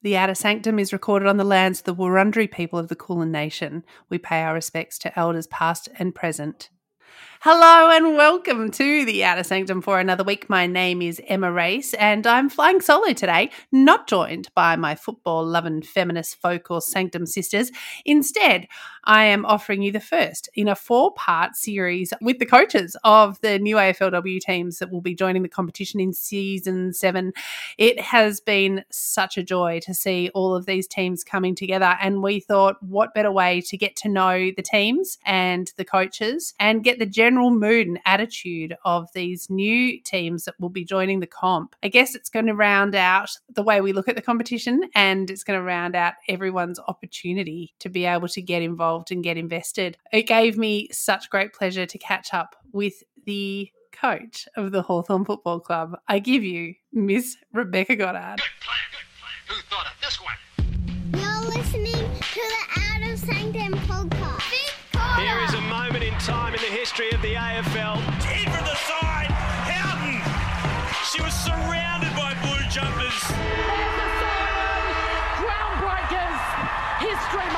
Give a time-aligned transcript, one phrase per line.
[0.00, 3.32] The Outer Sanctum is recorded on the lands of the Wurundjeri people of the Kulin
[3.32, 3.84] Nation.
[4.08, 6.70] We pay our respects to elders past and present.
[7.42, 10.50] Hello and welcome to the Outer Sanctum for another week.
[10.50, 15.46] My name is Emma Race and I'm flying solo today, not joined by my football
[15.46, 17.70] loving feminist folk or Sanctum sisters.
[18.04, 18.66] Instead,
[19.04, 23.40] I am offering you the first in a four part series with the coaches of
[23.40, 27.32] the new AFLW teams that will be joining the competition in season seven.
[27.78, 32.22] It has been such a joy to see all of these teams coming together, and
[32.22, 36.84] we thought, what better way to get to know the teams and the coaches and
[36.84, 41.26] get the general mood and attitude of these new teams that will be joining the
[41.26, 41.76] comp.
[41.82, 45.30] I guess it's going to round out the way we look at the competition and
[45.30, 49.36] it's going to round out everyone's opportunity to be able to get involved and get
[49.36, 49.98] invested.
[50.10, 52.94] It gave me such great pleasure to catch up with
[53.26, 55.98] the coach of the Hawthorn Football Club.
[56.08, 58.38] I give you Miss Rebecca Goddard.
[58.38, 59.36] Good plan, good plan.
[59.48, 60.38] Who thought of this one?
[61.20, 64.17] You're listening to the Outer Sanctum podcast.
[65.18, 67.96] Here is a moment in time in the history of the AFL.
[67.98, 69.26] in from the side.
[69.66, 70.22] Houghton.
[71.10, 73.18] She was surrounded by blue jumpers.
[73.26, 74.84] There's the siren!
[75.42, 76.38] Groundbreakers!
[77.02, 77.48] History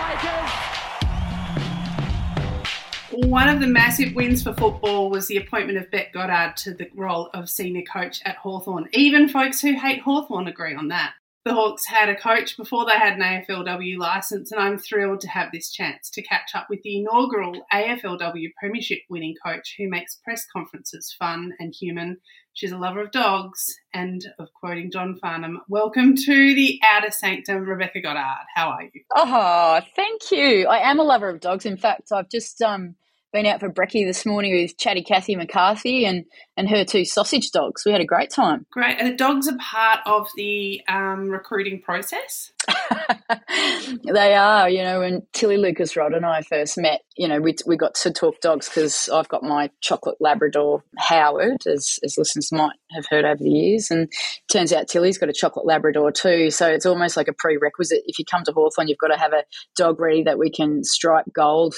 [3.13, 3.29] makers!
[3.29, 6.89] One of the massive wins for football was the appointment of Bec Goddard to the
[6.95, 8.89] role of senior coach at Hawthorn.
[8.95, 11.13] Even folks who hate Hawthorn agree on that.
[11.43, 15.29] The Hawks had a coach before they had an AFLW licence, and I'm thrilled to
[15.29, 20.17] have this chance to catch up with the inaugural AFLW Premiership winning coach who makes
[20.17, 22.19] press conferences fun and human.
[22.53, 27.67] She's a lover of dogs, and of quoting John Farnham, welcome to the Outer Sanctum,
[27.67, 28.45] Rebecca Goddard.
[28.55, 29.01] How are you?
[29.17, 30.67] Oh, thank you.
[30.67, 31.65] I am a lover of dogs.
[31.65, 32.97] In fact, I've just um,
[33.33, 36.25] been out for brekkie this morning with Chatty Cathy McCarthy and,
[36.57, 37.85] and her two sausage dogs.
[37.85, 38.67] We had a great time.
[38.73, 38.99] Great.
[38.99, 42.53] And the dogs are part of the um, recruiting process.
[44.13, 47.77] they are, you know, when Tilly Lucas-Rodd and I first met, you know, we, we
[47.77, 52.77] got to talk dogs because I've got my chocolate Labrador Howard, as, as listeners might
[52.93, 53.91] have heard over the years.
[53.91, 54.11] And
[54.51, 56.51] turns out Tilly's got a chocolate Labrador too.
[56.51, 58.03] So it's almost like a prerequisite.
[58.07, 59.45] If you come to Hawthorn, you've got to have a
[59.77, 61.75] dog ready that we can stripe gold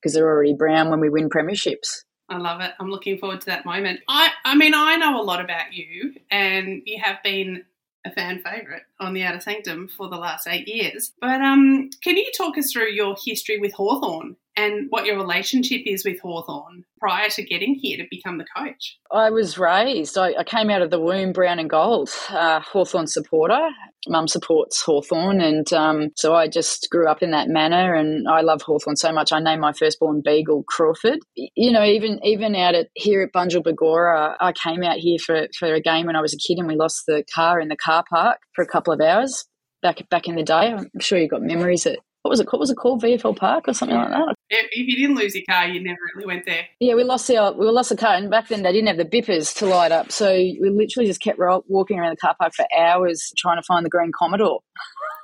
[0.00, 2.04] because they're already brown when we win premierships.
[2.28, 2.72] I love it.
[2.80, 4.00] I'm looking forward to that moment.
[4.08, 7.64] I, I mean, I know a lot about you, and you have been
[8.04, 11.12] a fan favourite on the Outer Sanctum for the last eight years.
[11.20, 15.82] But um, can you talk us through your history with Hawthorn and what your relationship
[15.84, 18.98] is with Hawthorn prior to getting here to become the coach?
[19.12, 23.06] I was raised, I, I came out of the womb brown and gold, uh, Hawthorn
[23.06, 23.68] supporter.
[24.08, 27.92] Mum supports Hawthorn, and um, so I just grew up in that manner.
[27.92, 29.32] And I love Hawthorn so much.
[29.32, 31.18] I named my firstborn beagle Crawford.
[31.34, 35.48] You know, even even out at here at Bunjil Bagora, I came out here for
[35.58, 37.76] for a game when I was a kid, and we lost the car in the
[37.76, 39.44] car park for a couple of hours
[39.82, 40.72] back back in the day.
[40.72, 42.60] I'm sure you got memories at what was it called?
[42.60, 44.30] Was it called VFL Park or something like that?
[44.30, 46.66] If if you didn't lose your car, you never really went there.
[46.80, 49.04] Yeah, we lost our we lost the car, and back then they didn't have the
[49.04, 52.66] bippers to light up, so we literally just kept walking around the car park for
[52.76, 54.60] hours trying to find the green Commodore.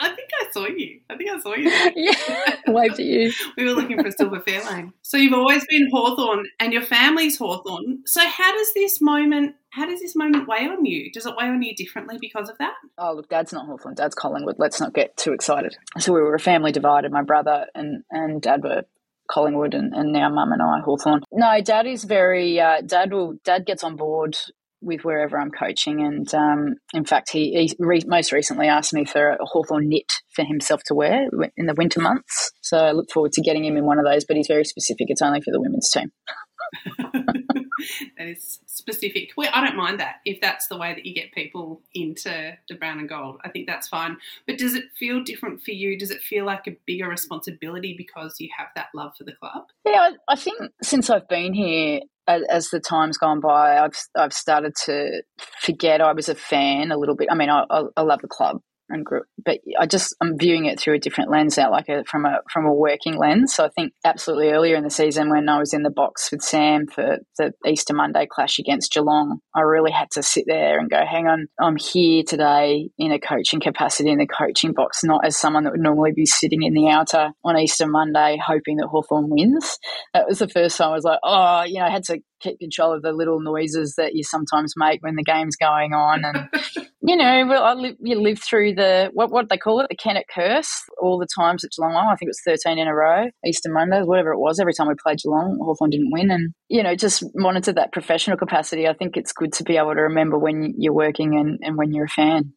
[0.00, 1.00] I think I saw you.
[1.08, 1.70] I think I saw you.
[1.96, 3.32] Yeah, waved at you.
[3.56, 4.92] we were looking for a Silver Fairlane.
[5.02, 8.02] So you've always been Hawthorn and your family's Hawthorn.
[8.06, 11.10] So how does this moment how does this moment weigh on you?
[11.10, 12.74] Does it weigh on you differently because of that?
[12.96, 13.96] Oh, look, Dad's not Hawthorn.
[13.96, 14.54] Dad's Collingwood.
[14.56, 15.76] Let's not get too excited.
[15.98, 17.10] So we were a family divided.
[17.10, 18.84] My brother and, and Dad were
[19.28, 21.22] Collingwood, and, and now Mum and I Hawthorn.
[21.32, 22.60] No, Dad is very.
[22.60, 23.34] Uh, Dad will.
[23.44, 24.36] Dad gets on board
[24.84, 29.04] with wherever I'm coaching, and um, in fact, he, he re- most recently asked me
[29.04, 32.52] for a Hawthorn knit for himself to wear in the winter months.
[32.60, 34.24] So I look forward to getting him in one of those.
[34.24, 35.06] But he's very specific.
[35.08, 36.12] It's only for the women's team.
[36.98, 39.30] that is specific.
[39.36, 42.74] Well, I don't mind that if that's the way that you get people into the
[42.74, 43.40] brown and gold.
[43.44, 44.16] I think that's fine.
[44.46, 45.98] But does it feel different for you?
[45.98, 49.64] Does it feel like a bigger responsibility because you have that love for the club?
[49.84, 54.32] Yeah, I, I think since I've been here, as, the time's gone by, I've I've
[54.32, 55.22] started to
[55.60, 57.28] forget I was a fan a little bit.
[57.30, 60.78] I mean, I, I love the club and grew, but I just I'm viewing it
[60.78, 63.54] through a different lens now, like a, from a from a working lens.
[63.54, 66.42] So I think absolutely earlier in the season when I was in the box with
[66.42, 70.90] Sam for the Easter Monday clash against Geelong, I really had to sit there and
[70.90, 75.24] go, hang on, I'm here today in a coaching capacity in the coaching box, not
[75.24, 78.88] as someone that would normally be sitting in the outer on Easter Monday hoping that
[78.88, 79.78] Hawthorn wins.
[80.12, 82.58] That was the first time I was like, oh, you know, I had to keep
[82.58, 86.24] control of the little noises that you sometimes make when the game's going on.
[86.24, 86.48] And,
[87.06, 89.96] you know, well, I live, you live through the, what what they call it, the
[89.96, 90.72] Kennett curse,
[91.02, 91.94] all the times at Geelong.
[91.94, 94.58] I think it was 13 in a row, Easter Mondays, whatever it was.
[94.58, 96.30] Every time we played Geelong, Hawthorn didn't win.
[96.30, 98.88] And, you know, just monitor that professional capacity.
[98.88, 101.92] I think it's good to be able to remember when you're working and, and when
[101.92, 102.54] you're a fan.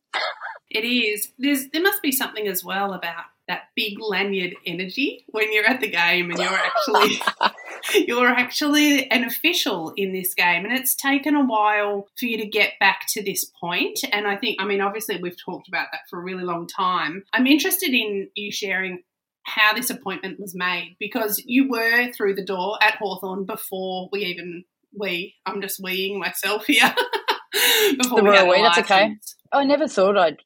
[0.69, 1.29] It is.
[1.37, 5.79] There's there must be something as well about that big lanyard energy when you're at
[5.79, 7.21] the game and you're actually
[7.93, 12.45] you're actually an official in this game and it's taken a while for you to
[12.45, 13.99] get back to this point.
[14.11, 17.23] and I think I mean obviously we've talked about that for a really long time.
[17.33, 19.03] I'm interested in you sharing
[19.43, 24.25] how this appointment was made because you were through the door at Hawthorn before we
[24.25, 24.65] even
[24.97, 26.93] we I'm just weeing myself here.
[27.97, 29.15] before The we had we, that's okay.
[29.51, 30.37] I never thought I'd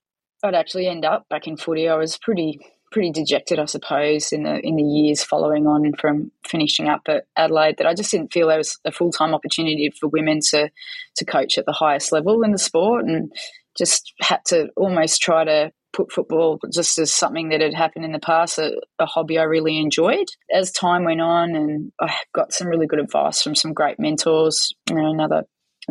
[0.43, 1.88] I'd actually end up back in footy.
[1.88, 2.59] I was pretty
[2.91, 7.25] pretty dejected, I suppose, in the in the years following on from finishing up at
[7.35, 7.77] Adelaide.
[7.77, 10.69] That I just didn't feel there was a full time opportunity for women to
[11.15, 13.31] to coach at the highest level in the sport, and
[13.77, 18.13] just had to almost try to put football just as something that had happened in
[18.13, 20.27] the past, a, a hobby I really enjoyed.
[20.53, 24.73] As time went on, and I got some really good advice from some great mentors.
[24.89, 25.43] You know, another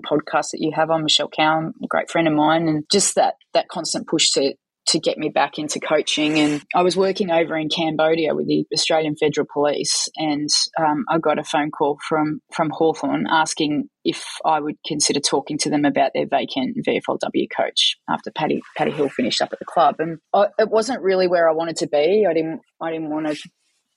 [0.04, 3.34] podcast that you have on Michelle Cowan, a great friend of mine, and just that
[3.54, 4.54] that constant push to
[4.90, 6.38] to get me back into coaching.
[6.38, 10.48] And I was working over in Cambodia with the Australian Federal Police, and
[10.78, 15.58] um, I got a phone call from from Hawthorn asking if I would consider talking
[15.58, 19.64] to them about their vacant VFLW coach after Paddy Paddy Hill finished up at the
[19.64, 19.96] club.
[19.98, 22.26] And I, it wasn't really where I wanted to be.
[22.28, 23.36] I didn't I didn't want to.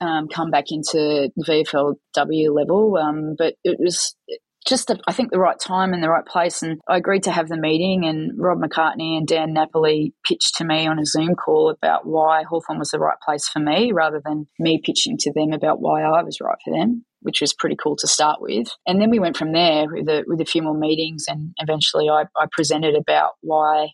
[0.01, 4.18] Um, come back into VFLW level, um, but it was
[4.63, 6.62] just the, I think the right time and the right place.
[6.62, 8.06] And I agreed to have the meeting.
[8.06, 12.44] And Rob McCartney and Dan Napoli pitched to me on a Zoom call about why
[12.44, 16.04] Hawthorn was the right place for me, rather than me pitching to them about why
[16.04, 17.06] I was right for them.
[17.21, 20.25] Which was pretty cool to start with, and then we went from there with a,
[20.27, 23.92] with a few more meetings, and eventually I, I presented about why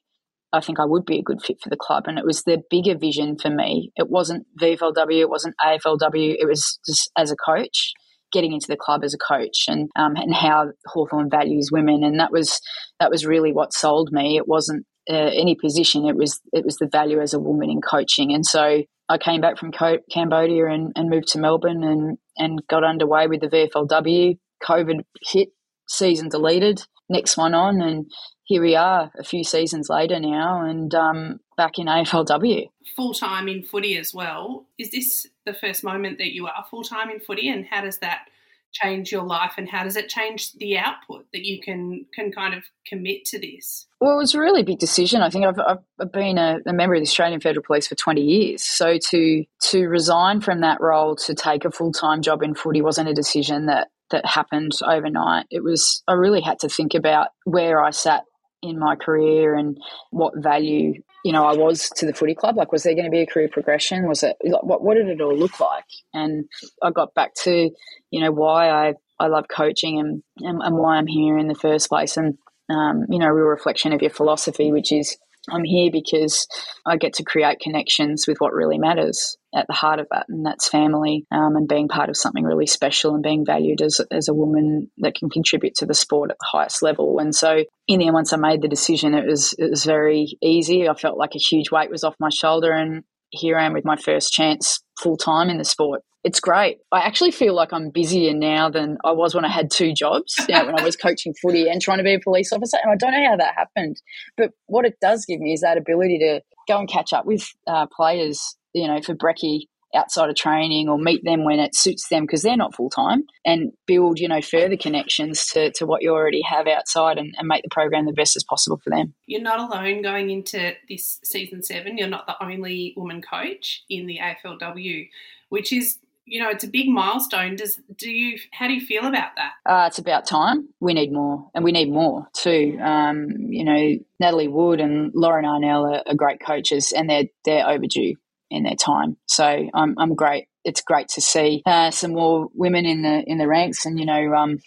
[0.52, 2.06] I think I would be a good fit for the club.
[2.08, 3.92] And it was the bigger vision for me.
[3.96, 7.94] It wasn't VFLW, it wasn't AFLW, it was just as a coach,
[8.32, 12.04] getting into the club as a coach and um, and how Hawthorn values women.
[12.04, 12.60] And that was
[13.00, 14.38] that was really what sold me.
[14.38, 17.82] It wasn't uh, any position, it was it was the value as a woman in
[17.82, 18.34] coaching.
[18.34, 22.62] And so I came back from Co- Cambodia and, and moved to Melbourne and, and
[22.70, 24.38] got underway with the VFLW.
[24.64, 25.50] COVID hit,
[25.88, 28.06] season deleted, next one on, and
[28.44, 32.68] here we are a few seasons later now and um, back in AFLW.
[32.96, 34.68] Full time in footy as well.
[34.78, 38.00] Is this the first moment that you are full time in footy, and how does
[38.00, 38.26] that
[38.72, 42.54] change your life, and how does it change the output that you can can kind
[42.54, 43.88] of commit to this?
[44.00, 45.22] Well, it was a really big decision.
[45.22, 45.60] I think I've,
[46.00, 48.64] I've been a, a, member of the Australian Federal Police for 20 years.
[48.64, 52.82] So to to resign from that role to take a full time job in footy
[52.82, 55.46] wasn't a decision that that happened overnight.
[55.50, 58.24] It was I really had to think about where I sat
[58.62, 59.78] in my career and
[60.12, 62.58] what value you know I was to the footy club.
[62.58, 64.08] Like, was there going to be a career progression?
[64.08, 65.86] Was it what what did it all look like?
[66.14, 66.46] And
[66.82, 67.70] I got back to
[68.12, 71.56] you know why I I love coaching and and, and why I'm here in the
[71.56, 72.18] first place.
[72.18, 72.38] And
[72.70, 75.18] um, you know, a real reflection of your philosophy, which is
[75.52, 76.48] I'm here because
[76.86, 80.46] I get to create connections with what really matters at the heart of that, and
[80.46, 84.28] that's family um, and being part of something really special and being valued as, as
[84.28, 87.20] a woman that can contribute to the sport at the highest level.
[87.20, 90.38] And so, in the end, once I made the decision, it was it was very
[90.42, 90.88] easy.
[90.88, 93.86] I felt like a huge weight was off my shoulder, and here I am with
[93.86, 96.02] my first chance full time in the sport.
[96.24, 96.80] It's great.
[96.92, 100.36] I actually feel like I'm busier now than I was when I had two jobs,
[100.48, 102.78] you know, when I was coaching footy and trying to be a police officer.
[102.84, 104.02] And I don't know how that happened.
[104.36, 107.50] But what it does give me is that ability to go and catch up with
[107.68, 112.10] uh, players, you know, for brekkie outside of training or meet them when it suits
[112.10, 116.02] them because they're not full time and build, you know, further connections to, to what
[116.02, 119.14] you already have outside and, and make the program the best as possible for them.
[119.26, 121.98] You're not alone going into this season seven.
[121.98, 125.10] You're not the only woman coach in the AFLW,
[125.50, 125.98] which is
[126.30, 127.56] you know, it's a big milestone.
[127.56, 129.54] Does do you how do you feel about that?
[129.66, 130.70] Uh, it's about time.
[130.80, 132.78] We need more, and we need more too.
[132.82, 137.68] Um, you know, Natalie Wood and Lauren Arnell are, are, great coaches, and they're they're
[137.68, 138.16] overdue
[138.50, 139.18] in their time.
[139.28, 140.48] So I'm I'm great.
[140.64, 144.06] It's great to see uh, some more women in the in the ranks, and you
[144.06, 144.60] know, um,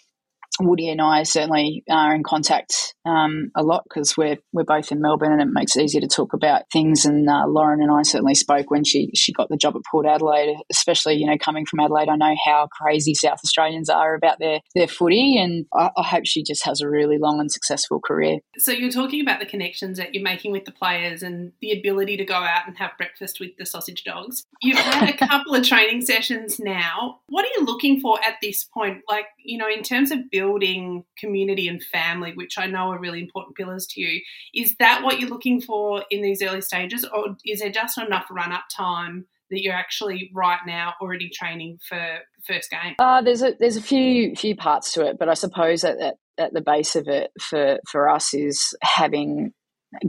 [0.59, 5.01] Woody and I certainly are in contact um, a lot because we're we're both in
[5.01, 7.05] Melbourne, and it makes it easier to talk about things.
[7.05, 10.05] And uh, Lauren and I certainly spoke when she she got the job at Port
[10.05, 12.07] Adelaide, especially you know coming from Adelaide.
[12.07, 16.25] I know how crazy South Australians are about their their footy, and I, I hope
[16.25, 18.37] she just has a really long and successful career.
[18.59, 22.17] So you're talking about the connections that you're making with the players and the ability
[22.17, 24.45] to go out and have breakfast with the sausage dogs.
[24.61, 27.21] You've had a couple of training sessions now.
[27.27, 29.01] What are you looking for at this point?
[29.09, 32.99] Like you know, in terms of building building community and family, which I know are
[32.99, 34.21] really important pillars to you.
[34.53, 38.25] Is that what you're looking for in these early stages, or is there just enough
[38.29, 42.95] run up time that you're actually right now already training for first game?
[42.99, 46.15] Uh, there's a there's a few few parts to it, but I suppose that at,
[46.37, 49.53] at the base of it for for us is having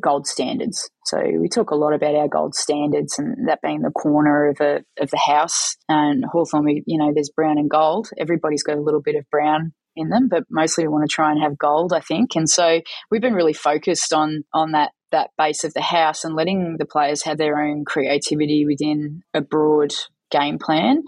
[0.01, 0.89] gold standards.
[1.05, 4.61] So we talk a lot about our gold standards and that being the corner of
[4.61, 5.77] a of the house.
[5.89, 8.09] And Hawthorn, we, you know, there's brown and gold.
[8.19, 11.31] Everybody's got a little bit of brown in them, but mostly we want to try
[11.31, 12.31] and have gold, I think.
[12.35, 16.35] And so we've been really focused on on that that base of the house and
[16.35, 19.95] letting the players have their own creativity within a broad
[20.35, 21.03] game plan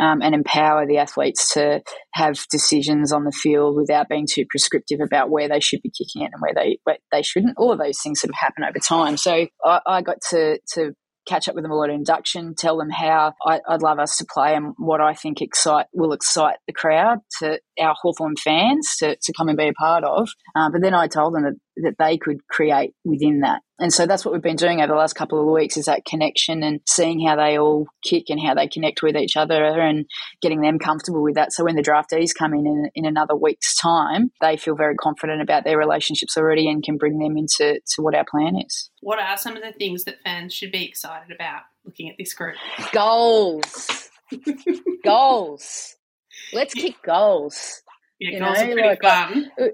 [0.00, 1.80] um, and empower the athletes to
[2.14, 6.22] have decisions on the field without being too prescriptive about where they should be kicking
[6.22, 7.56] it and where they where they shouldn't.
[7.56, 9.16] All of those things sort of happen over time.
[9.16, 10.94] So I, I got to to
[11.26, 14.16] catch up with them a lot of induction, tell them how I, would love us
[14.18, 18.96] to play and what I think excite will excite the crowd to our Hawthorn fans
[18.98, 20.30] to, to come and be a part of.
[20.54, 23.62] Uh, but then I told them that, that they could create within that.
[23.78, 26.04] And so that's what we've been doing over the last couple of weeks is that
[26.04, 30.06] connection and seeing how they all kick and how they connect with each other and
[30.40, 31.52] getting them comfortable with that.
[31.52, 35.42] So when the draftees come in, in in another week's time, they feel very confident
[35.42, 38.90] about their relationships already and can bring them into to what our plan is.
[39.00, 42.34] What are some of the things that fans should be excited about looking at this
[42.34, 42.56] group?
[42.92, 44.10] Goals.
[45.04, 45.96] goals.
[46.52, 47.82] Let's kick goals.
[48.18, 49.50] Yeah, you goals know, are pretty like, fun.
[49.60, 49.64] Uh,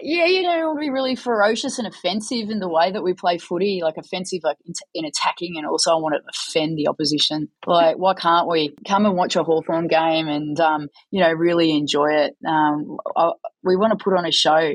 [0.00, 3.38] yeah, you know, it'll be really ferocious and offensive in the way that we play
[3.38, 7.48] footy, like offensive, like in, in, attacking, and also I want to offend the opposition.
[7.66, 11.70] Like, why can't we come and watch a Hawthorn game and, um, you know, really
[11.76, 12.36] enjoy it?
[12.46, 14.72] Um, I, we want to put on a show.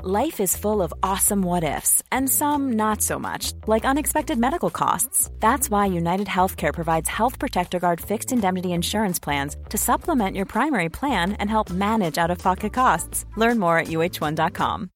[0.00, 4.70] Life is full of awesome what ifs, and some not so much, like unexpected medical
[4.70, 5.28] costs.
[5.40, 10.46] That's why United Healthcare provides Health Protector Guard fixed indemnity insurance plans to supplement your
[10.46, 13.24] primary plan and help manage out of pocket costs.
[13.36, 14.90] Learn more at uh1.com.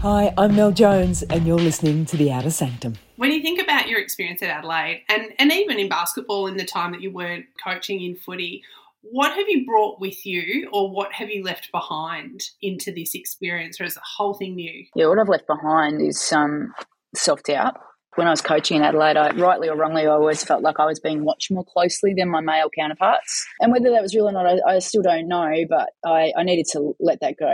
[0.00, 2.94] Hi, I'm Mel Jones, and you're listening to The Outer Sanctum.
[3.16, 6.64] When you think about your experience at Adelaide, and, and even in basketball in the
[6.64, 8.62] time that you weren't coaching in footy,
[9.02, 13.80] what have you brought with you, or what have you left behind into this experience,
[13.80, 14.84] or is the whole thing new?
[14.94, 16.72] Yeah, what I've left behind is some
[17.14, 17.74] self doubt.
[18.14, 20.86] When I was coaching in Adelaide, I, rightly or wrongly, I always felt like I
[20.86, 23.46] was being watched more closely than my male counterparts.
[23.60, 25.52] And whether that was real or not, I, I still don't know.
[25.68, 27.52] But I, I, needed to let that go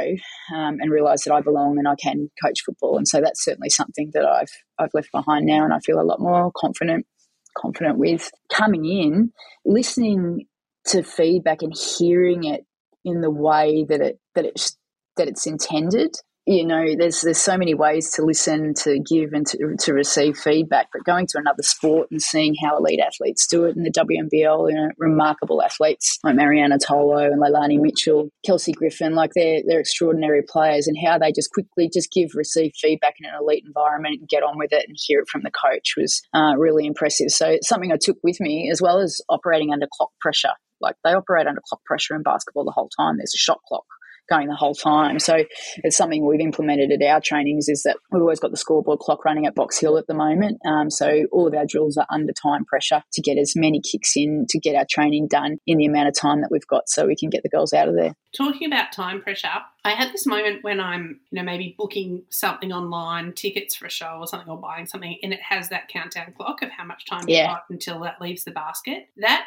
[0.57, 2.97] um, and realise that I belong and I can coach football.
[2.97, 4.49] And so that's certainly something that I've
[4.79, 7.07] I've left behind now, and I feel a lot more confident
[7.55, 9.33] confident with coming in,
[9.67, 10.47] listening
[10.87, 12.65] to feedback and hearing it
[13.05, 14.73] in the way that it that it
[15.17, 16.17] that it's intended.
[16.47, 20.37] You know there's there's so many ways to listen to give and to, to receive
[20.37, 23.91] feedback but going to another sport and seeing how elite athletes do it in the
[23.91, 29.63] WNBL you know remarkable athletes like Marianna Tolo and Leilani Mitchell Kelsey Griffin like they're
[29.67, 33.65] they're extraordinary players and how they just quickly just give receive feedback in an elite
[33.67, 36.85] environment and get on with it and hear it from the coach was uh, really
[36.85, 37.31] impressive.
[37.31, 40.53] So it's something I took with me as well as operating under clock pressure
[40.85, 43.17] like they operate under clock pressure in basketball the whole time.
[43.17, 43.85] There's a shot clock
[44.29, 45.19] going the whole time.
[45.19, 45.45] So
[45.83, 49.25] it's something we've implemented at our trainings is that we've always got the scoreboard clock
[49.25, 50.59] running at Box Hill at the moment.
[50.67, 54.13] Um, so all of our drills are under time pressure to get as many kicks
[54.17, 57.07] in to get our training done in the amount of time that we've got so
[57.07, 58.15] we can get the girls out of there.
[58.37, 59.49] Talking about time pressure,
[59.85, 63.91] I had this moment when I'm, you know, maybe booking something online, tickets for a
[63.91, 67.07] show or something, or buying something, and it has that countdown clock of how much
[67.07, 67.43] time yeah.
[67.43, 69.09] you've got until that leaves the basket.
[69.19, 69.45] That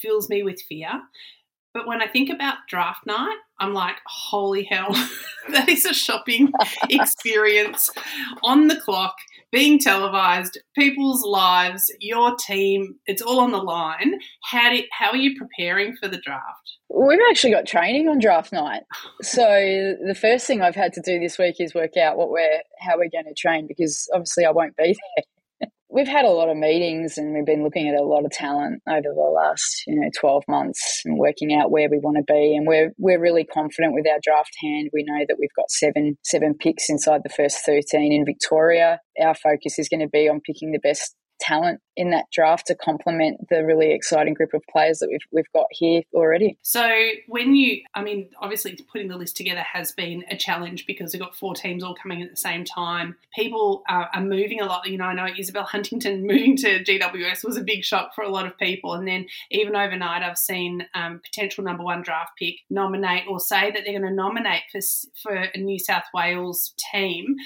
[0.00, 0.90] fills me with fear.
[1.74, 4.92] But when I think about draft night, I'm like, holy hell,
[5.50, 6.52] that is a shopping
[6.88, 7.90] experience
[8.44, 9.16] on the clock,
[9.50, 14.20] being televised, people's lives, your team, it's all on the line.
[14.44, 16.78] How, do, how are you preparing for the draft?
[16.88, 18.82] We've actually got training on draft night.
[19.22, 22.60] So the first thing I've had to do this week is work out what we're
[22.78, 25.24] how we're going to train because obviously I won't be there
[25.94, 28.82] we've had a lot of meetings and we've been looking at a lot of talent
[28.88, 32.56] over the last you know 12 months and working out where we want to be.
[32.56, 34.90] And we're we're really confident with our draft hand.
[34.92, 38.98] We know that we've got seven seven picks inside the first 13 in Victoria.
[39.22, 42.74] Our focus is going to be on picking the best talent in that draft to
[42.74, 46.58] complement the really exciting group of players that we've we've got here already.
[46.62, 46.88] So
[47.28, 51.22] when you, I mean, obviously putting the list together has been a challenge because we've
[51.22, 53.16] got four teams all coming at the same time.
[53.34, 54.88] People are, are moving a lot.
[54.88, 58.30] You know, I know Isabel Huntington moving to GWS was a big shock for a
[58.30, 62.56] lot of people, and then even overnight, I've seen um, potential number one draft pick
[62.70, 64.80] nominate or say that they're going to nominate for
[65.22, 67.36] for a New South Wales team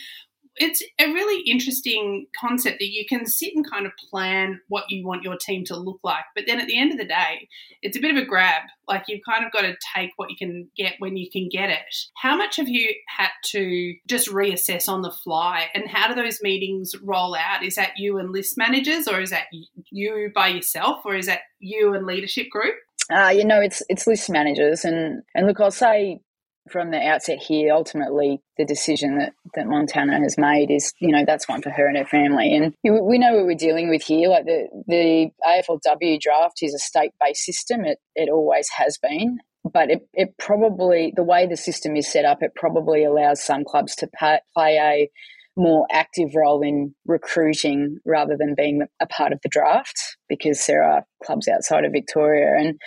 [0.61, 5.07] it's a really interesting concept that you can sit and kind of plan what you
[5.07, 6.25] want your team to look like.
[6.35, 7.49] But then at the end of the day,
[7.83, 8.63] it's a bit of a grab.
[8.87, 11.71] Like you've kind of got to take what you can get when you can get
[11.71, 11.79] it.
[12.17, 15.67] How much have you had to just reassess on the fly?
[15.75, 17.65] And how do those meetings roll out?
[17.65, 19.47] Is that you and list managers, or is that
[19.91, 22.75] you by yourself, or is that you and leadership group?
[23.11, 26.21] Uh, you know, it's it's list managers, and and look, I'll say
[26.69, 31.25] from the outset here, ultimately, the decision that, that Montana has made is, you know,
[31.27, 32.55] that's one for her and her family.
[32.55, 34.29] And we know what we're dealing with here.
[34.29, 39.39] Like the, the AFLW draft is a state based system, it, it always has been.
[39.71, 43.65] But it, it probably, the way the system is set up, it probably allows some
[43.65, 44.09] clubs to
[44.55, 45.11] play a
[45.59, 50.85] more active role in recruiting rather than being a part of the draft because there
[50.85, 52.55] are clubs outside of Victoria.
[52.57, 52.81] And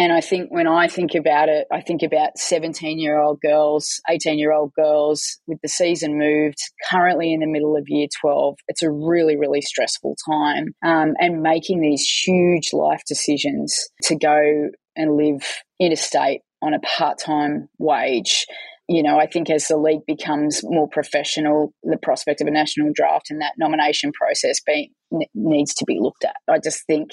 [0.00, 4.00] and I think when I think about it, I think about 17 year old girls,
[4.08, 6.56] 18 year old girls with the season moved,
[6.90, 8.56] currently in the middle of year 12.
[8.66, 10.68] It's a really, really stressful time.
[10.82, 15.46] Um, and making these huge life decisions to go and live
[15.78, 18.46] interstate on a part time wage
[18.90, 22.90] you know, I think as the league becomes more professional, the prospect of a national
[22.92, 24.90] draft and that nomination process being
[25.32, 26.34] needs to be looked at.
[26.48, 27.10] I just think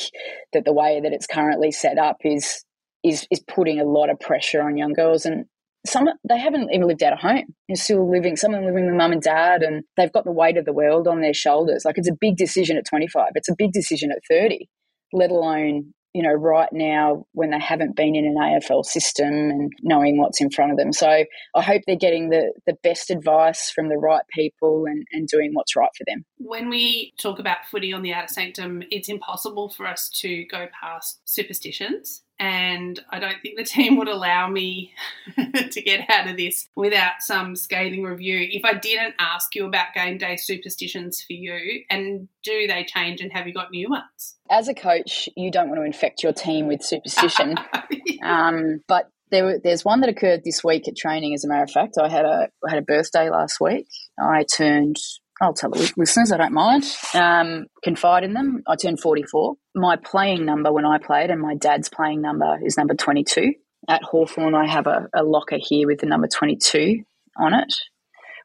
[0.54, 2.64] that the way that it's currently set up is
[3.04, 5.46] is is putting a lot of pressure on young girls and
[5.86, 7.46] some they haven't even lived out of home.
[7.68, 8.36] They're still living.
[8.36, 10.74] Some of them living with mum and dad, and they've got the weight of the
[10.74, 11.84] world on their shoulders.
[11.86, 13.30] Like it's a big decision at 25.
[13.36, 14.68] It's a big decision at 30.
[15.14, 19.72] Let alone you know right now when they haven't been in an AFL system and
[19.84, 20.92] knowing what's in front of them.
[20.92, 21.24] So
[21.56, 25.52] I hope they're getting the the best advice from the right people and and doing
[25.54, 26.26] what's right for them.
[26.38, 30.68] When we talk about footy on the outer sanctum, it's impossible for us to go
[30.80, 34.94] past superstitions and I don't think the team would allow me
[35.36, 38.48] to get out of this without some scathing review.
[38.52, 43.22] If I didn't ask you about game day superstitions for you, and do they change,
[43.22, 44.36] and have you got new ones?
[44.50, 47.56] As a coach, you don't want to infect your team with superstition,
[48.24, 51.34] um, but there, there's one that occurred this week at training.
[51.34, 53.88] As a matter of fact, I had a I had a birthday last week.
[54.20, 54.98] I turned
[55.42, 56.84] I'll tell the listeners, I don't mind.
[57.14, 58.64] Um, confide in them.
[58.68, 59.56] I turned 44.
[59.76, 63.54] My playing number when I played, and my dad's playing number is number 22.
[63.88, 67.04] At Hawthorn, I have a, a locker here with the number 22
[67.40, 67.74] on it.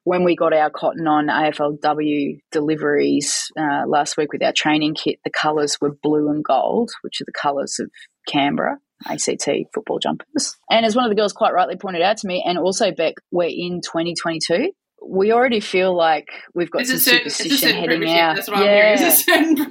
[0.05, 5.21] When we got our cotton on AFLW deliveries uh, last week with our training kit,
[5.25, 7.91] the colours were blue and gold, which are the colours of
[8.29, 8.79] Canberra.
[9.07, 10.57] ACT football jumpers.
[10.71, 13.15] And as one of the girls quite rightly pointed out to me, and also Bec,
[13.33, 14.71] we're in 2022
[15.07, 18.39] we already feel like we've got some certain, superstition heading out.
[18.49, 19.11] yeah,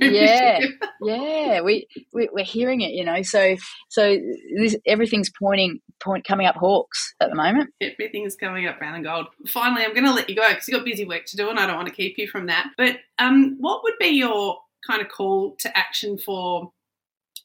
[0.02, 0.60] yeah,
[1.02, 1.62] yeah.
[1.62, 3.22] We, we are hearing it, you know.
[3.22, 3.56] So
[3.90, 4.18] so
[4.58, 7.70] this, everything's pointing point coming up Hawks at the moment.
[7.82, 9.28] Everything's coming up brown and gold.
[9.48, 11.60] Finally, I'm going to let you go because you've got busy work to do, and
[11.60, 12.68] I don't want to keep you from that.
[12.78, 16.72] But um, what would be your kind of call to action for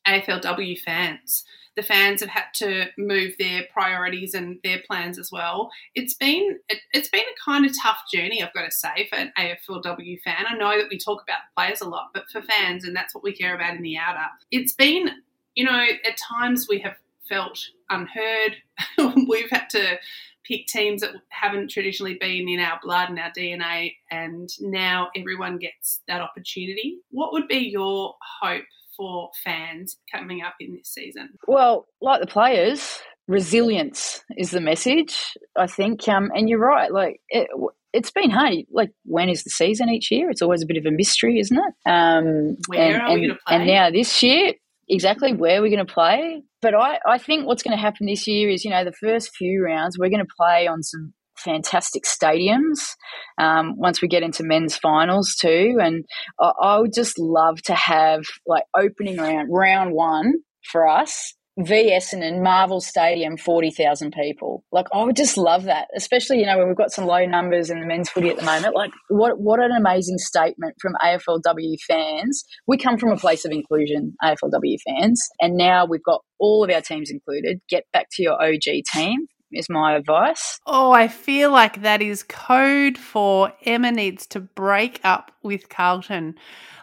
[0.07, 1.45] AFLW fans?
[1.77, 5.71] The fans have had to move their priorities and their plans as well.
[5.95, 9.17] It's been it, has been a kind of tough journey, I've got to say, for
[9.17, 10.47] an AFLW fan.
[10.49, 13.15] I know that we talk about the players a lot, but for fans, and that's
[13.15, 15.11] what we care about in the outer, it's been,
[15.55, 16.97] you know, at times we have
[17.29, 17.59] felt
[17.91, 18.57] unheard.
[19.29, 19.99] We've had to
[20.45, 25.59] pick teams that haven't traditionally been in our blood and our DNA, and now everyone
[25.59, 27.01] gets that opportunity.
[27.11, 28.65] What would be your hope
[28.97, 31.31] for fans coming up in this season?
[31.47, 35.17] Well, like the players, resilience is the message,
[35.57, 36.09] I think.
[36.09, 37.49] Um, and you're right, like it,
[37.93, 38.65] it's been hard.
[38.71, 40.31] Like, when is the season each year?
[40.31, 41.91] It's always a bit of a mystery, isn't it?
[41.91, 43.57] Um, where and, are we going to play?
[43.57, 44.53] And now this year,
[44.89, 46.43] exactly where we're going to play.
[46.63, 49.35] But I, I think what's going to happen this year is, you know, the first
[49.35, 52.95] few rounds, we're going to play on some fantastic stadiums
[53.39, 55.79] um, once we get into men's finals too.
[55.81, 56.05] And
[56.41, 60.35] I, I would just love to have like opening round, round one
[60.71, 64.63] for us v Essendon Marvel Stadium, 40,000 people.
[64.73, 67.71] Like, I would just love that, especially, you know, when we've got some low numbers
[67.71, 68.75] in the men's footy at the moment.
[68.75, 72.45] Like, what, what an amazing statement from AFLW fans.
[72.67, 76.71] We come from a place of inclusion, AFLW fans, and now we've got all of
[76.71, 77.61] our teams included.
[77.71, 80.59] Get back to your OG team is my advice.
[80.67, 86.35] Oh, I feel like that is code for Emma needs to break up with Carlton.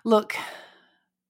[0.04, 0.36] Look,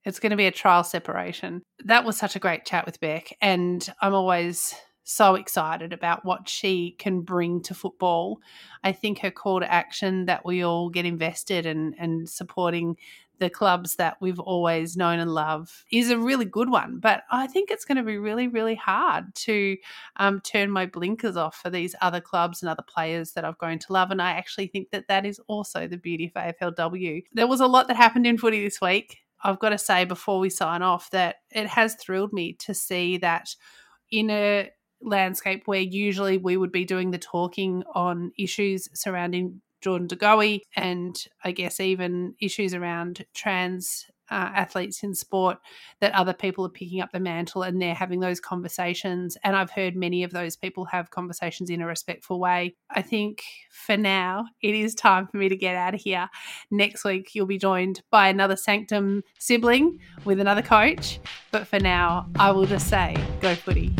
[0.05, 1.61] it's going to be a trial separation.
[1.85, 6.47] That was such a great chat with Bec, and I'm always so excited about what
[6.47, 8.39] she can bring to football.
[8.83, 12.95] I think her call to action that we all get invested in and supporting
[13.39, 16.99] the clubs that we've always known and love is a really good one.
[16.99, 19.77] But I think it's going to be really, really hard to
[20.17, 23.79] um, turn my blinkers off for these other clubs and other players that I've grown
[23.79, 24.11] to love.
[24.11, 27.23] And I actually think that that is also the beauty of AFLW.
[27.33, 29.17] There was a lot that happened in footy this week.
[29.43, 33.17] I've got to say before we sign off that it has thrilled me to see
[33.17, 33.55] that
[34.09, 34.69] in a
[35.01, 40.61] landscape where usually we would be doing the talking on issues surrounding Jordan De Goey
[40.75, 45.59] and I guess even issues around trans uh, athletes in sport
[45.99, 49.37] that other people are picking up the mantle and they're having those conversations.
[49.43, 52.75] And I've heard many of those people have conversations in a respectful way.
[52.89, 56.29] I think for now, it is time for me to get out of here.
[56.71, 61.19] Next week, you'll be joined by another Sanctum sibling with another coach.
[61.51, 63.93] But for now, I will just say go footy.